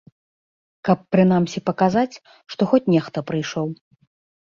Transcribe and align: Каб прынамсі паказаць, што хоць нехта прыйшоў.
Каб 0.87 0.99
прынамсі 1.15 1.59
паказаць, 1.69 2.19
што 2.53 2.61
хоць 2.71 2.81
нехта 2.95 3.23
прыйшоў. 3.29 3.67